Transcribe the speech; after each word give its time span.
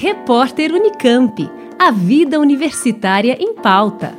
Repórter 0.00 0.72
Unicamp. 0.72 1.50
A 1.76 1.90
vida 1.90 2.38
universitária 2.38 3.36
em 3.40 3.52
pauta. 3.52 4.16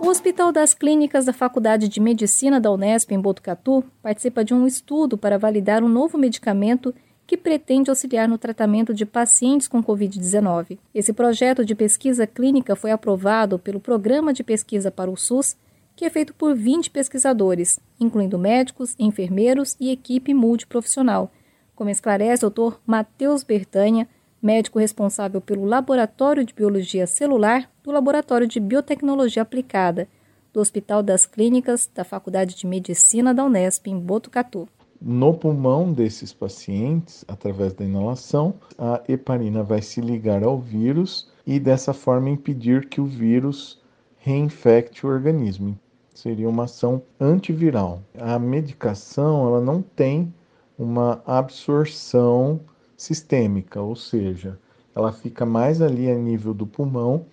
O 0.00 0.08
Hospital 0.08 0.50
das 0.50 0.74
Clínicas 0.74 1.26
da 1.26 1.32
Faculdade 1.32 1.86
de 1.86 2.00
Medicina 2.00 2.60
da 2.60 2.72
Unesp 2.72 3.12
em 3.12 3.20
Botucatu 3.20 3.84
participa 4.02 4.44
de 4.44 4.52
um 4.52 4.66
estudo 4.66 5.16
para 5.16 5.38
validar 5.38 5.84
um 5.84 5.88
novo 5.88 6.18
medicamento 6.18 6.92
que 7.24 7.36
pretende 7.36 7.88
auxiliar 7.88 8.28
no 8.28 8.36
tratamento 8.36 8.92
de 8.92 9.06
pacientes 9.06 9.68
com 9.68 9.80
Covid-19. 9.80 10.76
Esse 10.92 11.12
projeto 11.12 11.64
de 11.64 11.76
pesquisa 11.76 12.26
clínica 12.26 12.74
foi 12.74 12.90
aprovado 12.90 13.60
pelo 13.60 13.78
Programa 13.78 14.32
de 14.32 14.42
Pesquisa 14.42 14.90
para 14.90 15.08
o 15.08 15.16
SUS 15.16 15.54
que 15.96 16.04
é 16.04 16.10
feito 16.10 16.34
por 16.34 16.54
20 16.54 16.90
pesquisadores, 16.90 17.78
incluindo 18.00 18.38
médicos, 18.38 18.94
enfermeiros 18.98 19.76
e 19.78 19.90
equipe 19.90 20.34
multiprofissional, 20.34 21.30
como 21.74 21.90
esclarece 21.90 22.44
o 22.44 22.50
Dr. 22.50 22.76
Matheus 22.86 23.42
Bertanha, 23.42 24.08
médico 24.42 24.78
responsável 24.78 25.40
pelo 25.40 25.64
Laboratório 25.64 26.44
de 26.44 26.52
Biologia 26.52 27.06
Celular 27.06 27.70
do 27.82 27.90
Laboratório 27.90 28.46
de 28.46 28.60
Biotecnologia 28.60 29.42
Aplicada 29.42 30.08
do 30.52 30.60
Hospital 30.60 31.02
das 31.02 31.26
Clínicas 31.26 31.90
da 31.92 32.04
Faculdade 32.04 32.54
de 32.54 32.66
Medicina 32.66 33.34
da 33.34 33.44
Unesp 33.44 33.88
em 33.88 33.98
Botucatu. 33.98 34.68
No 35.00 35.34
pulmão 35.34 35.92
desses 35.92 36.32
pacientes, 36.32 37.24
através 37.26 37.74
da 37.74 37.84
inalação, 37.84 38.54
a 38.78 39.02
heparina 39.08 39.62
vai 39.62 39.82
se 39.82 40.00
ligar 40.00 40.42
ao 40.44 40.58
vírus 40.58 41.28
e 41.46 41.58
dessa 41.58 41.92
forma 41.92 42.30
impedir 42.30 42.88
que 42.88 43.00
o 43.00 43.04
vírus 43.04 43.82
reinfecte 44.16 45.04
o 45.04 45.10
organismo 45.10 45.78
seria 46.14 46.48
uma 46.48 46.64
ação 46.64 47.02
antiviral. 47.20 48.00
A 48.18 48.38
medicação 48.38 49.46
ela 49.46 49.60
não 49.60 49.82
tem 49.82 50.32
uma 50.78 51.22
absorção 51.26 52.60
sistêmica, 52.96 53.82
ou 53.82 53.96
seja, 53.96 54.58
ela 54.94 55.12
fica 55.12 55.44
mais 55.44 55.82
ali 55.82 56.10
a 56.10 56.14
nível 56.14 56.54
do 56.54 56.66
pulmão 56.66 57.26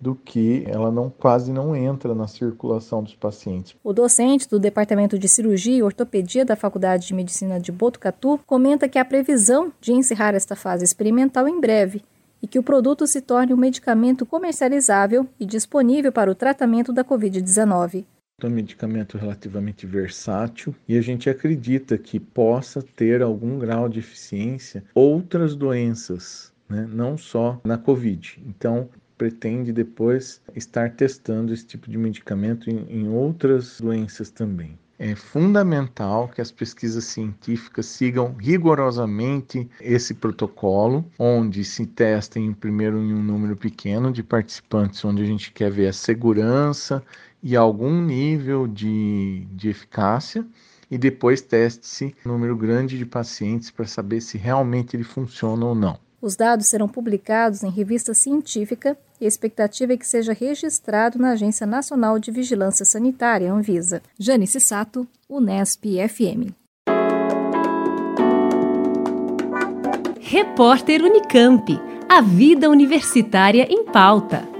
do 0.00 0.14
que 0.14 0.62
ela 0.66 0.92
não 0.92 1.10
quase 1.10 1.52
não 1.52 1.74
entra 1.74 2.14
na 2.14 2.28
circulação 2.28 3.02
dos 3.02 3.16
pacientes. 3.16 3.74
O 3.82 3.92
docente 3.92 4.48
do 4.48 4.58
Departamento 4.58 5.18
de 5.18 5.28
Cirurgia 5.28 5.76
e 5.76 5.82
Ortopedia 5.82 6.44
da 6.44 6.54
Faculdade 6.54 7.08
de 7.08 7.14
Medicina 7.14 7.58
de 7.58 7.72
Botucatu 7.72 8.38
comenta 8.46 8.88
que 8.88 8.98
a 8.98 9.04
previsão 9.04 9.72
de 9.80 9.92
encerrar 9.92 10.34
esta 10.34 10.54
fase 10.54 10.84
experimental 10.84 11.48
em 11.48 11.60
breve 11.60 12.04
e 12.40 12.46
que 12.46 12.60
o 12.60 12.62
produto 12.62 13.06
se 13.08 13.20
torne 13.20 13.52
um 13.52 13.56
medicamento 13.56 14.24
comercializável 14.24 15.26
e 15.40 15.44
disponível 15.44 16.12
para 16.12 16.30
o 16.30 16.34
tratamento 16.34 16.92
da 16.92 17.02
COVID-19. 17.02 18.04
É 18.40 18.46
um 18.46 18.50
medicamento 18.50 19.18
relativamente 19.18 19.84
versátil 19.84 20.72
e 20.86 20.96
a 20.96 21.00
gente 21.00 21.28
acredita 21.28 21.98
que 21.98 22.20
possa 22.20 22.80
ter 22.80 23.20
algum 23.20 23.58
grau 23.58 23.88
de 23.88 23.98
eficiência 23.98 24.84
outras 24.94 25.56
doenças, 25.56 26.54
né? 26.68 26.88
não 26.88 27.18
só 27.18 27.60
na 27.64 27.76
Covid. 27.76 28.40
Então, 28.46 28.88
pretende 29.16 29.72
depois 29.72 30.40
estar 30.54 30.92
testando 30.92 31.52
esse 31.52 31.66
tipo 31.66 31.90
de 31.90 31.98
medicamento 31.98 32.70
em, 32.70 32.86
em 32.88 33.08
outras 33.08 33.80
doenças 33.80 34.30
também. 34.30 34.78
É 35.00 35.14
fundamental 35.14 36.28
que 36.28 36.40
as 36.40 36.50
pesquisas 36.50 37.04
científicas 37.04 37.86
sigam 37.86 38.34
rigorosamente 38.36 39.70
esse 39.80 40.12
protocolo, 40.12 41.04
onde 41.16 41.64
se 41.64 41.86
testem 41.86 42.52
primeiro 42.52 42.98
em 42.98 43.14
um 43.14 43.22
número 43.22 43.56
pequeno 43.56 44.10
de 44.10 44.24
participantes, 44.24 45.04
onde 45.04 45.22
a 45.22 45.24
gente 45.24 45.52
quer 45.52 45.70
ver 45.70 45.86
a 45.86 45.92
segurança 45.92 47.00
e 47.40 47.54
algum 47.54 48.02
nível 48.02 48.66
de, 48.66 49.46
de 49.52 49.68
eficácia 49.68 50.44
e 50.90 50.98
depois 50.98 51.40
teste-se 51.40 52.16
um 52.26 52.30
número 52.30 52.56
grande 52.56 52.98
de 52.98 53.06
pacientes 53.06 53.70
para 53.70 53.86
saber 53.86 54.20
se 54.20 54.36
realmente 54.36 54.96
ele 54.96 55.04
funciona 55.04 55.64
ou 55.64 55.76
não. 55.76 56.07
Os 56.20 56.34
dados 56.34 56.66
serão 56.66 56.88
publicados 56.88 57.62
em 57.62 57.70
revista 57.70 58.12
científica 58.12 58.98
e 59.20 59.24
a 59.24 59.28
expectativa 59.28 59.92
é 59.92 59.96
que 59.96 60.06
seja 60.06 60.32
registrado 60.32 61.18
na 61.18 61.30
Agência 61.30 61.66
Nacional 61.66 62.18
de 62.18 62.30
Vigilância 62.30 62.84
Sanitária, 62.84 63.52
Anvisa. 63.52 64.02
Janice 64.18 64.60
Sato, 64.60 65.06
Unesp 65.28 65.84
FM. 66.08 66.52
Repórter 70.20 71.02
Unicamp. 71.02 71.80
A 72.08 72.20
vida 72.20 72.68
universitária 72.68 73.66
em 73.70 73.84
pauta. 73.84 74.57